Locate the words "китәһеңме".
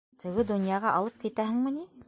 1.27-1.79